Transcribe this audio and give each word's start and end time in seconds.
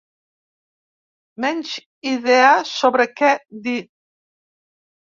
Menys 1.45 1.75
idea 2.15 2.49
sobre 2.73 3.09
què 3.21 3.31
dir. 3.71 3.79